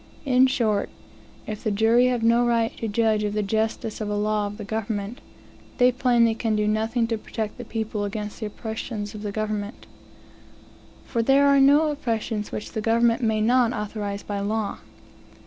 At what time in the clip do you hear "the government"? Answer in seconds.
4.57-5.21, 9.21-9.85, 12.71-13.21